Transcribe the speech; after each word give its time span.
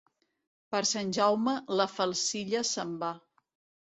Per 0.75 0.79
Sant 0.93 1.11
Jaume 1.17 1.55
la 1.81 1.87
falcilla 1.97 2.67
se'n 2.71 2.97
va. 3.05 3.13